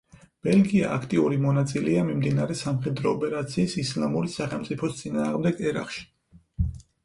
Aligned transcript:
ბელგია 0.45 0.87
აქტიური 0.95 1.37
მონაწილეა 1.43 2.07
მიმდინარე 2.07 2.57
სამხედრო 2.63 3.13
ოპერაციის 3.19 3.77
ისლამური 3.85 4.35
სახელმწიფოს 4.41 4.99
წინააღმდეგ 5.05 5.65
ერაყში. 5.71 6.11